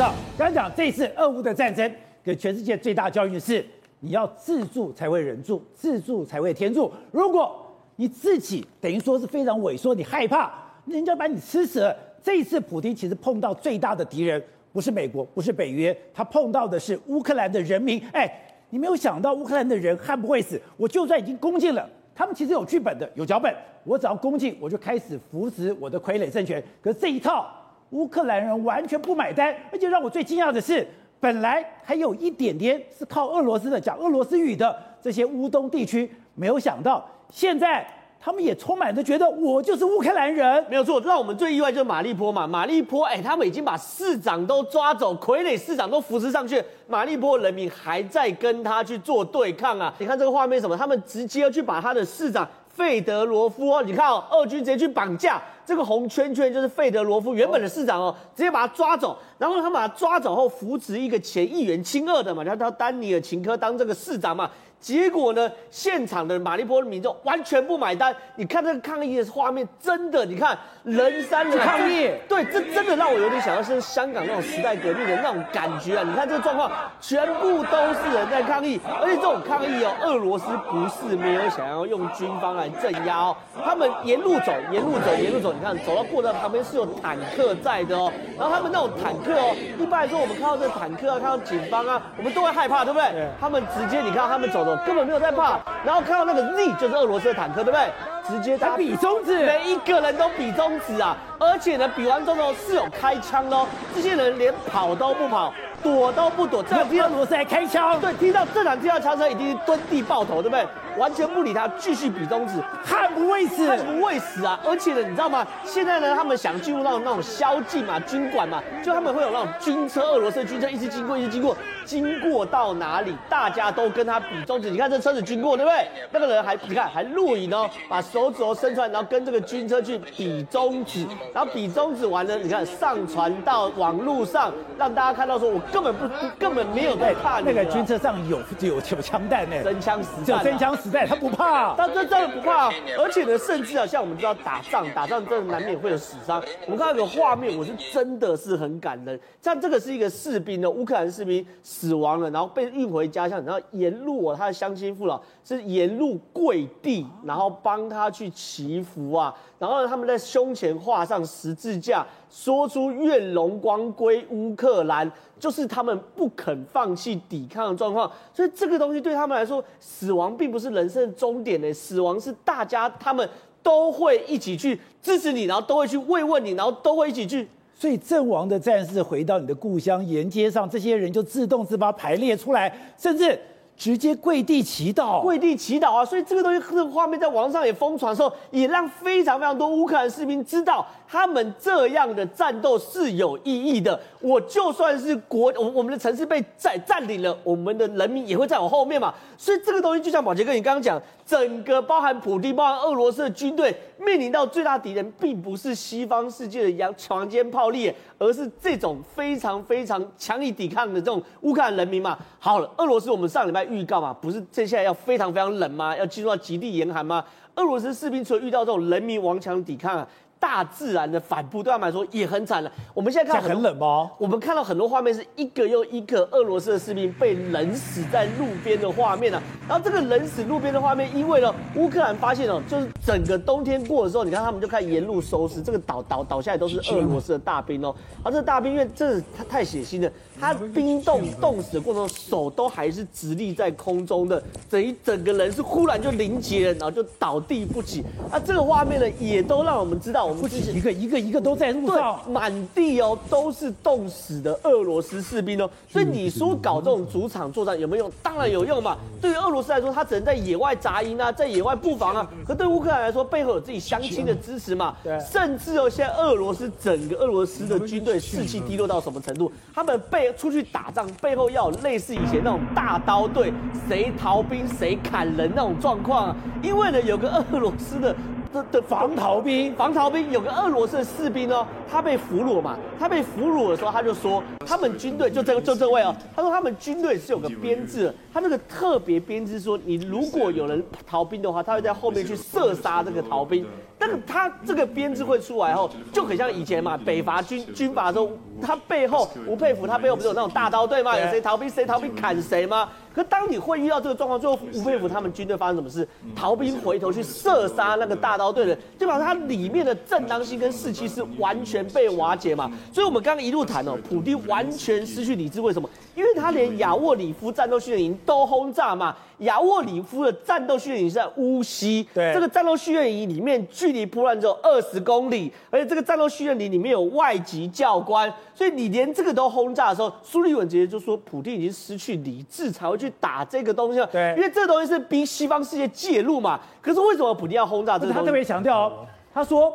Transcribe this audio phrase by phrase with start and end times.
[0.00, 1.94] 道，刚才讲这次俄乌的战争，
[2.24, 3.62] 给全世界最大教训是，
[3.98, 6.90] 你要自助才会人助，自助才会天助。
[7.10, 7.54] 如果
[7.96, 10.50] 你自己等于说是非常萎缩，你害怕
[10.86, 11.94] 人家把你吃死了。
[12.22, 14.42] 这一次普丁其实碰到最大的敌人
[14.72, 18.02] 不是美国，不是北约，他碰到的是乌克兰的人民。
[18.10, 18.26] 哎，
[18.70, 23.54] 你没有想到乌克兰的人悍不会死，我就算已经攻进了，他们其实有剧本的，有脚本。
[23.84, 26.62] 我只要攻进，我就开始扶持我的傀儡政权。
[26.80, 27.46] 可是这一套，
[27.90, 29.54] 乌克兰人完全不买单。
[29.72, 30.86] 而且让我最惊讶的是，
[31.18, 37.86] 本来还有一点点是靠俄罗斯的，讲俄罗斯语的这些乌东地区，没有想到现在
[38.18, 40.64] 他们也充满着觉得我就是乌克兰人。
[40.68, 49.92] 没有错，让我们最意外就是马利坡嘛，马利坡，哎，他们已经把市长都抓走，傀儡市长都扶持上去，马利坡人民还在跟他去做对抗啊！
[49.98, 50.76] 你看这个画面什么？
[50.76, 52.48] 他们直接去把他的市长。
[52.72, 64.50] 费德罗夫，你看哦，俄军直接去绑架这个红圈圈，就是费德罗夫原本的市长哦，直接把他抓走，然后他把他抓走后扶持一个前议员亲俄的嘛，然后他丹尼尔琴科当这个市长嘛。
[64.80, 68.16] 结果呢，现场的马利波的民众完全不买单。
[68.36, 76.02] 你看这个抗议的画面，真的，你看人山人抗议，对，这真的让我有点想到是香港那种时代革命的那种感觉啊！
[76.02, 93.28] 你看这个状况，全部都是人在抗议，而且这种抗议哦，俄罗斯不是没有想要用军方来镇压哦，他们沿路走，沿路走，沿路走，你看走到过道旁边是有坦克在的哦，然后他们那种坦克哦，一般来说我们看到这个坦克啊，看到警方啊，我们都会害怕，对不对？
[93.40, 94.76] 他们直接你看他们走的。
[94.86, 97.90] 根本没有在怕，然后看到那个 Z 就是俄罗斯的坦克，对不对？
[98.28, 101.16] 直接他比中指，每一个人都比中指啊！
[101.38, 106.62] 而且呢，比完之后是有开枪的哦，这些人连跑都不跑，躲都不躲。
[106.62, 108.00] 这俄罗斯还开枪？
[108.00, 110.66] 对，听到这场听到枪声，已经是蹲地爆头，对不对？
[110.98, 114.58] 完全不理他，继续比中指，悍不畏死，悍不畏死啊！
[114.66, 115.46] 而且呢，你知道吗？
[115.64, 124.68] 现在呢，他们想进入那种那种宵禁嘛，军管嘛，就他们会有那种军车，俄罗斯的军车一直经过，一直经过，经过到哪里，大家都跟他比中指。
[124.68, 125.88] 你看这车子经过，对不对？
[126.10, 136.08] 那个人还你看还录影哦，把手指头伸出来，然后跟这个军车去比中指，然后比中指完了，你看上传到网络上，让大家看到说，我根本不
[136.38, 137.40] 根本没有在怕。
[137.40, 140.70] 那个军车上有有有枪弹呢，真枪实弹，真枪。
[140.80, 146.42] 实弹他不怕，他真真的不怕，而且呢，甚至啊，像我们知道打仗，打仗真的难免会有死伤。
[146.64, 149.18] 我们看到有个画面，我是真的是很感人。
[149.42, 165.10] 像这个是一个士兵呢，乌克兰士兵死亡了，然后被运回家乡，然后沿路啊，他的乡亲父老是沿路跪地，然后帮他去祈福啊，然后呢，他们在胸前画上十字架，说出愿荣光归乌克兰。
[165.40, 173.28] 就是他们不肯放弃抵抗的状况，所以这个东西对他们来说，死亡并不是人生的终点呢，死亡是大家他们
[173.62, 177.48] 都会一起去支持你，然后都会去慰问你，然后都会一起去。
[177.74, 183.36] 所以阵亡的战士回到你的故乡，沿街上这些人就自动自发排列出来，甚至。
[183.76, 186.04] 直接跪地祈祷，跪地祈祷啊！
[186.04, 193.98] 所以这个东西，这个画面在网上也疯传的时候，也让非常非常多乌克兰士兵知道，他们这样的战斗是有意义的。
[194.20, 199.12] 我就算是国，我我们的城市被占占领了，我们的人民也会在我后面嘛。
[199.36, 212.16] 所以这个东西就像宝杰哥你刚刚讲，整个包含普丁、包含俄罗斯的军队，面临到最大敌人，并不是西方世界的洋强奸炮利，而是这种非常非常强力抵抗的这种乌克兰人民嘛。
[212.38, 215.96] 好了，俄罗斯我们上礼拜预告嘛，不是接下来要非常非常冷吗？
[215.96, 217.24] 要进入到极地严寒吗？
[217.56, 220.06] 俄罗斯士兵除了遇到这种人民顽强抵抗啊。
[220.40, 222.72] 大自然的反扑对他们来说也很惨了。
[222.94, 224.10] 我们现在看到很冷吗？
[224.18, 229.42] 我们看到很多画面，是一个又一个俄罗斯的士兵被冷死在路边的画面啊。
[229.68, 237.94] 然后这个冷死路边的画面，因为呢，乌克兰发现哦，就是整个冬天过的时候，你看他们就开始沿路收拾，这个倒倒倒下来都是俄罗斯的大兵哦。
[238.24, 248.02] 而这个大兵因为这是他太血腥了，他冰冻 冻死的过程中，手都还是直立在空中的，等于整个人是忽然就凝结了，然后就倒地不起。
[248.32, 250.29] 啊，这个画面呢，也都让我们知道。
[250.34, 255.68] 不止一个，一个一个都在路上，满地哦都是冻死的俄罗斯士兵哦。
[255.88, 258.12] 所以你说搞这种主场作战有没有用？
[258.22, 258.96] 当然有用嘛。
[259.20, 262.28] 对于俄罗斯来说，他只能在野外扎营啊，在野外布防啊。
[262.46, 264.96] 可对乌克兰来说，背后有自己乡亲的支持嘛。
[265.02, 265.18] 对。
[265.20, 269.50] 甚至哦，现在俄罗斯整个俄罗斯的军队士气低落到什么程度？
[269.74, 273.52] 他们背出去打仗，背后要有类似以前那种大刀队，
[273.88, 276.36] 谁逃兵谁砍人那种状况啊。
[276.62, 278.14] 因为呢，有个俄罗斯的。
[278.52, 293.64] 的的防逃兵，防逃兵有个俄罗斯的士兵哦，他被俘虏嘛，他被俘虏的时候，他就说他们军队就这个就这位哦，他说他们军队是有个编制，他那个特别编制说，你如果有人逃兵的话，他会在后面去射杀这个逃兵。
[294.02, 298.30] 但是他这个编制会出来后，就很像以前嘛，北伐军军阀的时候，
[298.62, 301.14] 他背后吴佩孚他背后不是有那种大刀队吗？
[301.18, 302.88] 有谁逃兵谁逃兵砍谁吗？
[303.14, 306.06] 可当你会遇到这个状况，最后吴佩孚他们军队发生什么事？
[306.36, 312.70] 逃兵回头去射杀那个大刀队的人，就把他里面的正当性跟士气是完全被瓦解嘛。
[312.92, 315.88] 所以我们刚刚一路谈哦，普丁完全失去理智，为什么？
[316.14, 319.16] 因为他连亚沃里夫战斗训练营都轰炸嘛。
[319.38, 336.60] 亚沃里夫的战斗训练营是在乌西，对，这个战斗训练营里面距离波兰只有二十公里，而且这个战斗训练营里面有外籍教官，所以你连这个都轰炸的时候，苏利文直接就说，普丁已经失去理智才会去打这个东西了，对，因为这个东西是逼西方世界介入嘛。
[336.82, 338.18] 可是为什么普京要轰炸这个东西？
[338.20, 339.72] 他特别强调哦，他说，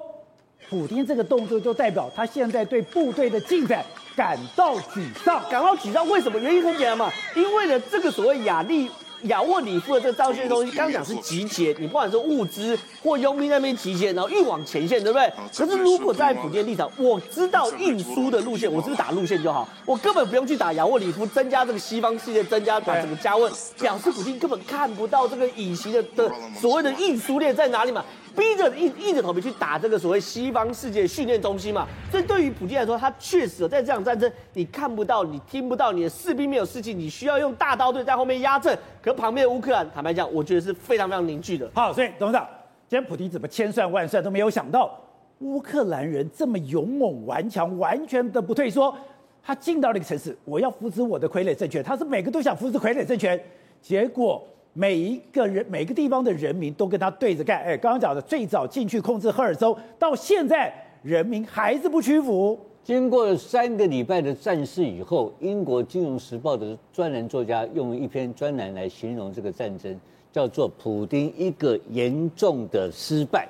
[0.69, 3.83] 普丁这个动作就代表他现在对部队的进展
[4.15, 6.07] 感到沮丧，感到沮丧。
[6.09, 6.39] 为什么？
[6.39, 8.89] 原因很简单嘛，因为呢，这个所谓亚历。
[9.27, 15.31] 亚沃里夫的这个战训东西，刚刚讲是集结，你不管是物资或佣兵那边集结，然后运往前线，对不对？
[15.55, 19.67] 可是如果在普京立场，我知道运输的路线，我是不是打路线就好？
[19.85, 28.03] 我根本不用去打亚沃里夫，增加这个西方世界，增加把整个加温，表示普京根本看不到这个隐形的的所谓的运输链在哪里嘛。
[28.35, 38.77] 逼着硬硬着头皮去打这个所谓西方世界训练中心嘛，所以对于普京来说，他确实在这场战争，你看不到，你听不到，你的士兵没有士气，你需要用大刀队在后面压阵。
[39.01, 41.69] 可旁边的乌克兰，坦白讲，我觉得是非常非常凝聚的。
[41.73, 42.45] 好，所以董事长，
[42.87, 44.99] 今天普丁怎么千算万算都没有想到，
[45.39, 48.95] 乌克兰人这么勇猛顽强，完全的不退缩。
[49.43, 53.39] 他进到了一个城市，我要扶持我的傀儡政权，他是每个都想扶持傀儡政权，
[53.81, 54.45] 结果。
[54.77, 57.63] 每一个人，每个地方的人民都跟他对着干。
[57.63, 62.59] 哎，刚刚讲的，最早进去控制赫尔松，到现在人民还是不屈服。
[62.83, 69.97] 经过三个礼拜的战事以后，英国《金融时报》的专栏作家用一篇专栏来形容这个战争，
[70.29, 73.47] 叫做“普丁一个严重的失败”。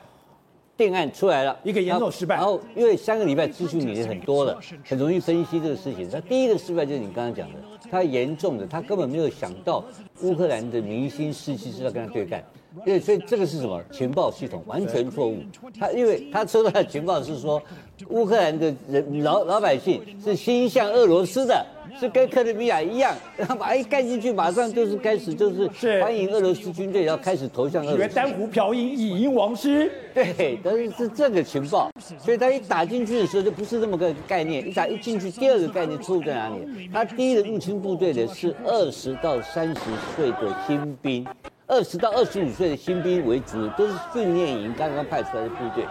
[0.77, 2.35] 定案出来了，一个严重失败。
[2.35, 6.09] 然后，因为三个礼拜资讯已经很多了，很容易分析这个事情。
[6.09, 9.83] 他第一个失败就是你刚刚讲的，他严重的，他根本没有想到
[10.21, 12.43] 乌克兰的民心士气是要跟他对干。
[12.85, 13.81] 因为所以这个是什么？
[13.89, 15.37] 情报系统完全错误。
[15.79, 17.61] 他因为他收到的情报是说，
[18.09, 21.65] 乌克兰的人老老百姓是心向俄罗斯的。
[21.99, 25.67] 是跟克里米亚一样，然后把一盖进去，马上就是开始就是
[26.01, 28.13] 欢迎俄罗斯军队，然后开始投向俄罗斯。
[28.13, 29.91] 丹湖瓢饮，以英王师。
[30.13, 34.67] 对，但是是这个情报，所以他一打进去的时候就不是这么个概念。
[34.67, 36.89] 一打一进去，第二个概念错误在哪里？
[36.93, 39.81] 他第一个入侵部队的是二十到三十
[40.15, 41.27] 岁的新兵，
[41.67, 45.83] 二十到二十五岁的新兵为主，都是训练营刚刚派出来的部队。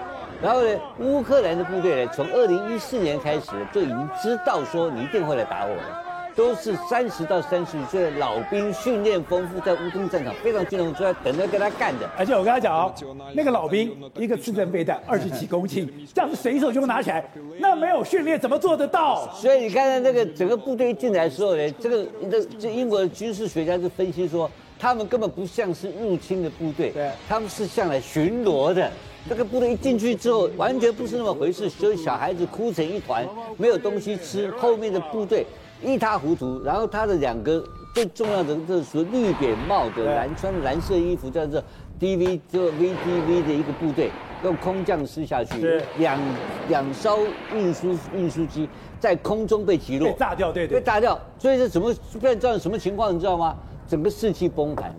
[0.42, 6.04] 然后呢，乌克兰的部队呢，从二零一四年开始就已经知道说你一定会来打我了，
[6.36, 12.10] 都是三十到三十五岁的老兵，训练丰富，在乌东战场非常军容，就在等着跟他干的。
[12.18, 12.92] 而且我跟他讲哦，
[13.34, 17.24] 那个老兵一个刺针飞弹二十几公斤， 这样子随手就能拿起来，
[17.58, 19.26] 那没有训练怎么做得到？
[19.32, 28.90] 所以你看看那个整个部队一进来的时候呢，这个这这英国的军事学家就分析说，他们根本不像是入侵的部队，对，他们是向来巡逻的。
[29.28, 33.26] 这个部队一进去之后，完全不是那么回事，所以小孩子哭成一团，
[33.56, 34.50] 没有东西吃。
[34.52, 35.46] 后面的部队
[35.82, 41.62] 一塌糊涂，然后他的两个最重要的就是说绿扁帽的蓝穿蓝色衣服叫做
[41.98, 44.10] DV 就 VDV 的一个部队，
[44.42, 46.20] 用空降师下去，两
[46.68, 47.20] 两艘
[47.54, 48.68] 运输运输机
[49.00, 51.18] 在空中被击落，被炸掉，对对，被炸掉。
[51.38, 53.14] 所以是怎么变成什么情况？
[53.14, 53.56] 你知道吗？
[53.88, 54.96] 整个士气崩盘了。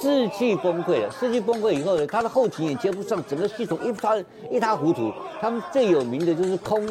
[0.00, 4.16] 士气崩溃了，士气崩溃以后呢，他的后勤也接不上，整个系统一塌
[4.50, 5.12] 一塌糊涂。
[5.40, 6.84] 他们最有名的就是空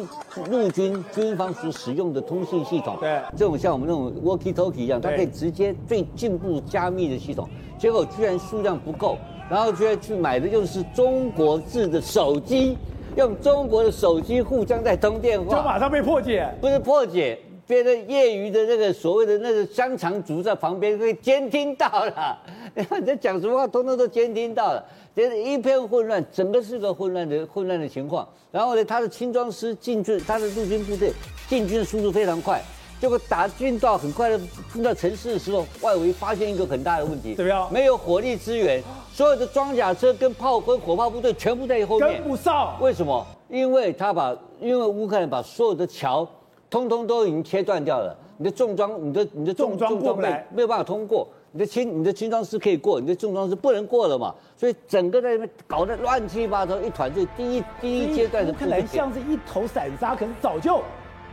[0.50, 9.16] 陆军军方所使用的通信系统，对，这种像我们那种 walkie talkie 一样，它可以直接最进步加密的系统，结果居然数量不够，
[9.50, 12.76] 然后居然去买的就是中国制的手机，
[13.16, 17.38] 用中国的手机互相在通电话，就马上被破解，不是破解。
[17.68, 22.38] 别的业余的那个所谓的那个香肠族在旁边被监听到了，
[22.74, 24.82] 你在讲什么话，通通都监听到了，
[25.14, 28.26] 这一片混乱，整个是个混乱的混乱的情况。
[28.50, 31.12] 然后呢，他的轻装师进去，他的陆军部队
[31.46, 32.58] 进军的速度非常快，
[32.98, 34.40] 结果打进到很快的
[34.72, 37.70] 进到城市的时候，外围发现一个很大的问题，怎么样？
[37.70, 38.82] 没有火力支援，
[39.12, 42.80] 所有的装甲车跟炮跟火炮部队全部在后面，跟不上。
[42.80, 43.26] 为什么？
[43.50, 46.26] 因为他把，因为乌克兰把所有的桥。
[46.70, 54.34] 通通都已经切断掉了，你的重装，你的你的重重装备没有办法通过，你的轻你的轻装师可以过，你的重装师不能过了嘛。
[54.56, 57.12] 所以整个在那边搞得乱七八糟一团。
[57.14, 60.80] 所以第一第一阶段的看来像是一头散沙，可是早就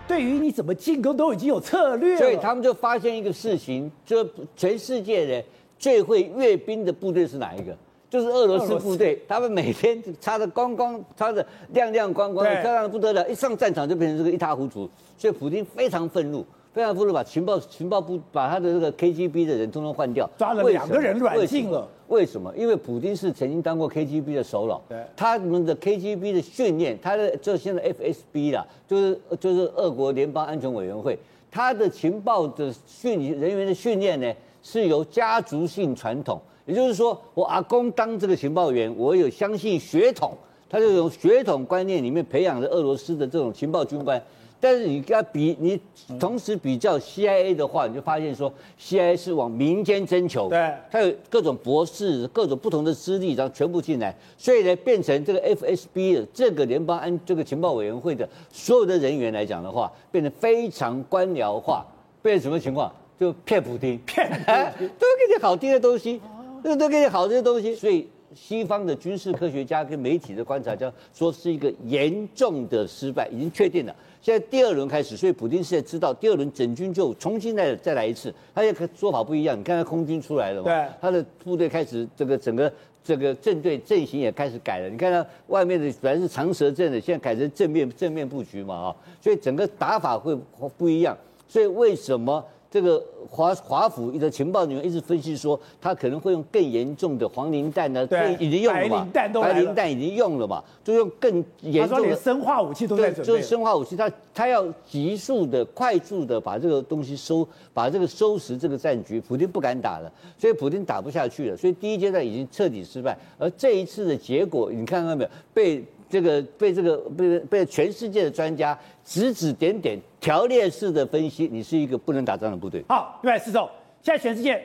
[0.08, 2.20] 对于你怎么进攻都已经有策略了。
[2.20, 4.26] 所以他们就发现一个事情，就
[4.56, 5.44] 全世界的
[5.78, 7.76] 最会阅兵的部队是哪一个？
[8.16, 14.90] 就是俄罗斯部队，他们每天擦的光光，擦的亮亮光光的，漂亮的不得了，一上战场就变成这个一塌糊涂。
[15.18, 16.46] 所以普京非常愤怒。
[16.72, 21.88] 非常不怒把情报情报部把他的这个 KGB 的人通通换掉，抓了两个人软禁了。
[22.10, 22.54] 为什么？
[22.56, 31.18] 因为普京是曾经当过 KGB 的首脑，对，他们的 KGB 的训练，他的就现在 FSB 啦，就是就是俄国联邦安全委员会，
[31.50, 40.36] 他的情报的训人员的训练呢，是由家族性传统，也就是说，我阿公当这个情报员，我有相信血统，
[40.70, 44.22] 他就从血统观念里面培养了俄罗斯的这种情报军官。
[44.60, 45.80] 但是你跟他比，你
[46.18, 61.86] 同时比较 CIA 的话，你就发现说 CIA 是往民间征求，对，他有各种博士、各种不同的资历，然后全部进来，所以呢，变成这个 FSB 的这个联邦安这个情报委员会的所有的人员来讲的话，变得非常官僚化，
[62.24, 62.92] 变成什么情况？
[63.20, 64.28] 就骗普丁，骗，
[64.78, 66.20] 都给你好听的东西，
[66.66, 73.96] 都都给你好这些东西，所以西方的军事科学家跟媒体的观察家说是一个严重的失败，已经确定了。
[74.20, 78.34] 现在第二轮开始，所以普京现在知道第二轮整军就重新再再来一次。
[78.56, 80.64] 他现在说法不一样，你看他空军出来了嘛？
[80.64, 84.90] 对，他的部队开始这个整个这个阵队阵型也开始改了。
[84.90, 90.36] 你看他外面的本来是长蛇阵的，现在改成正面正面布局嘛啊，所以整个打法会
[90.76, 91.16] 不一样。
[91.48, 92.44] 所以为什么？
[92.70, 115.30] 这个华华府一个情报人员一直分析说，他可能会用更严重的黄磷弹呢，对，已经用了嘛，白磷弹都白磷弹已经用了嘛，就用更严重的生化武器都在准备，就是生化武器，他他要急速的、快速的把这个东西收，把这个收拾这个战局，普京不敢打了，所以普京打不下去了，所以第一阶段已经彻底失败，而这一次的结果，你看到没有？
[115.54, 115.84] 被。
[116.10, 122.84] 这个被这个被被全世界的专家指指点点、条列式的分析，你是一个不能打仗的部队。
[122.88, 123.68] 好，另外四总，
[124.02, 124.64] 现在全世界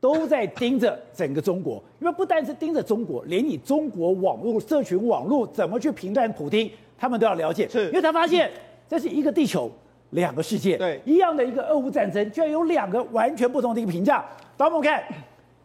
[0.00, 7.68] 都在盯着整个中国，因为不单是盯着中国，连你中国网络、社群网络怎么去评断普丁，他们都要了解。
[7.68, 8.50] 是，因为他发现
[8.88, 9.70] 这是一个地球，
[10.10, 10.76] 两个世界。
[10.76, 14.24] 对，一样的一个俄乌战争，居然有两个完全不同的一个评价。
[14.56, 15.02] 当我们看，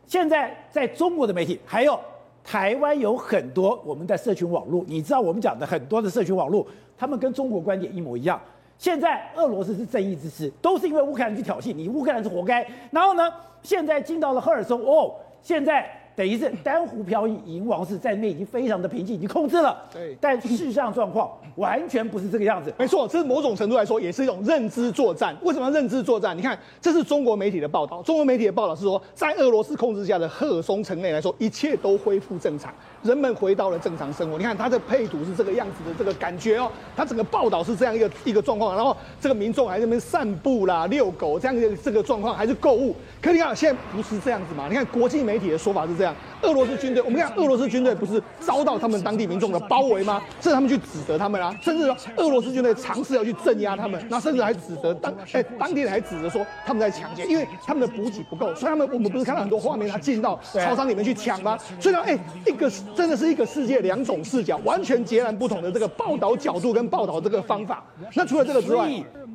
[0.08, 2.00] 现在在中国的媒体还有。
[2.44, 8.40] 台湾有很多我们的社群网络，你知道我们讲的很多的社群网络，他们跟中国观点一模一样。
[8.78, 12.68] 现在俄罗斯是正义之师，都是因为乌克兰去挑衅，你乌克兰是活该。
[12.92, 13.32] 然后呢，
[13.62, 16.03] 现在进到了赫尔松，哦，现在。
[16.16, 19.82] 等于是 单湖漂移，银王是在内已经非常的平静，已经控制了。
[19.92, 22.74] 对，但事实上状况 完全不是这个样子。
[22.78, 25.36] 没错，这是某种程度来说也是一种认知作战。
[25.44, 26.38] 为什么要认知作战？
[26.38, 28.02] 你看，这是中国媒体的报道。
[28.04, 34.38] 中国媒体的报道是说，在俄罗斯控制下的赫尔松城内来说，一切都恢复正常，人们回到了正常生活。
[34.38, 38.76] 你看它的配图是这个样子的这个感觉哦，它整个报道是这样一个一个状况。
[38.76, 42.96] 然后这个民众还在那边散步啦、遛狗这样的这个状况，还是购物。
[43.22, 44.68] 可你看现在不是这样子嘛？
[44.68, 46.16] 你看国际媒体的说法是这样。
[46.44, 50.22] 俄罗斯军队，我们看俄罗斯军队不是遭到他们当地民众的包围吗？
[50.40, 61.58] 甚至他们去指责他们啊，甚至俄罗斯军队尝试要去镇压他们，那甚至还指责当哎、当地人还指责说他们在抢劫，因为他们的补给不够，所以他们我们不是看到很多画面，他进到超商里面去抢吗？
[61.80, 67.84] 所以呢，哎、一个真的是一个世界两种视角，完全截然不同的这个报道角度跟报道这个方法。
[68.14, 68.90] 那除了这个之外，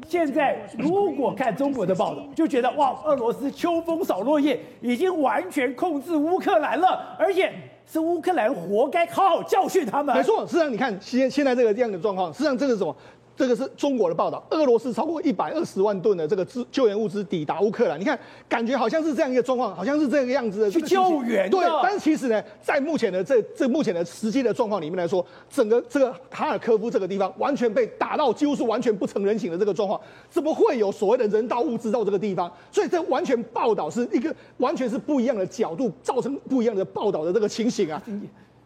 [0.08, 7.14] 现在如果看中国的报道，就觉得哇，俄罗斯秋风扫落叶，已经完全控制乌克兰了。
[7.18, 7.52] 而且
[7.84, 10.16] 是乌克兰活该，好好教训他们。
[10.16, 12.96] 没错，实际上你看现现在这个这样的状况，实际上这个是什么？
[13.38, 17.98] 这个是中国的报道，俄罗斯超过一百二十万吨的这个资救援物资抵达乌克兰。
[17.98, 18.18] 你看，
[18.48, 21.48] 感觉好像是这样一个状况，好像是这个样子的去救援。
[21.48, 32.52] 对，但是其实呢，在目前的这这目前的实际的状况里面来说，整个这个哈尔科夫这个地方完全被打到几乎是完全不成人形的这个状况，怎么会有所谓的人道物资到这个地方？
[32.72, 38.02] 所以这完全报道是一个完全是不一样的角度，造成不一样的报道的这个情形啊。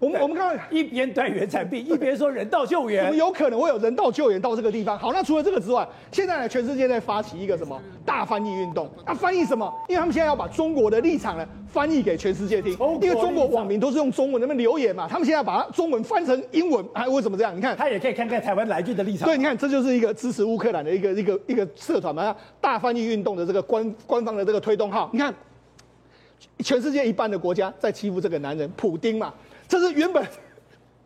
[0.02, 4.98] 我们我们看，一边断原产地，一边说人道救援，怎么有可能会有人道救援到这个地方？
[4.98, 8.90] 好，那除了这个之外，现在呢，全世界在发起一个什么大翻译运动？
[9.04, 9.72] 啊，翻译什么？
[9.88, 17.56] 因为他们现在要把中国的立场呢翻译给全世界听，因为中国网民都是用中文那边留言嘛，他们现在要把它中文翻成英文，还为什么这样？
[17.56, 19.28] 你看，他也可以看看台湾来宾的立场。
[19.28, 25.08] 对，你看，这就是一个支持乌克兰的一个一个一个社团嘛，大翻译运动的这个官官方的这个推动号。
[25.12, 25.32] 你看，
[26.58, 29.32] 全世界一半的国家在欺负这个男人普丁嘛，
[29.72, 30.22] 这是原本。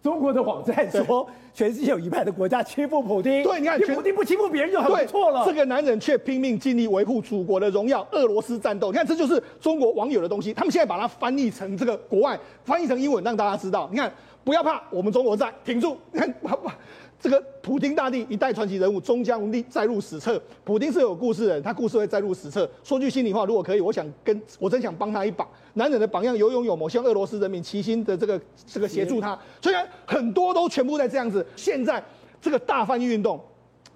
[0.02, 3.42] 中国的网站说，全世界有一半的国家欺负普京。
[3.42, 5.42] 对，你看，普京不欺负别人就很不错了。
[5.46, 8.06] 这个男人却拼命尽力维护祖国的荣耀。
[8.12, 10.52] 俄罗斯战斗，你看，这就是中国网友的东西。
[10.52, 13.88] 他们现在把它翻译成这个国外，翻译成英文，让大家知道。
[13.90, 14.12] 你看，
[14.44, 15.96] 不要怕，我们中国在，挺住。
[16.12, 16.70] 你看，不不。
[17.18, 20.40] 这个普丁大帝一代传奇人物，终将载入史册。
[20.62, 22.68] 普丁是有故事的人，他故事会载入史册。
[22.84, 25.48] 说句心里话，如果可以，我想跟 我真想帮他一把。
[25.72, 29.38] 男人的榜样有勇有谋，希望俄罗斯人民齐心的这个这个协助他。
[29.62, 32.02] 虽然很多都全部在这样子，现在
[32.40, 33.40] 这个大翻译运动，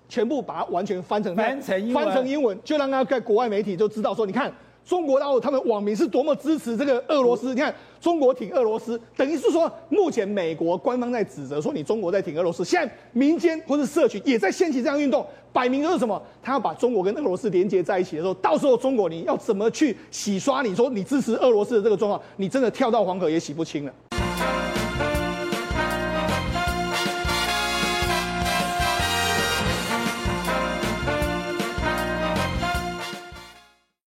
[0.08, 4.52] 全部把它完全翻成翻成，翻成英文，就让他在国外媒体就知道说，你看。
[4.82, 7.54] 中国大陆他们网民是多么支持这个俄罗斯？
[7.54, 16.20] 你看，中国挺俄罗斯，等于是说，目前美国官方在指责说你中国在挺俄罗斯，现在民间或者社群也在掀起这样运动，摆明就是什么？
[16.42, 20.62] 他要把中国跟俄罗斯连接在一起的时候，到时候中国你要怎么去洗刷？
[20.62, 23.92] 你说你支持俄罗斯的这个状况，你真的跳到黄河也洗不清了。